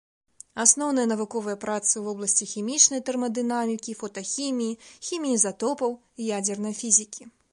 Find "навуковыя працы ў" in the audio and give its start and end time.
1.11-2.01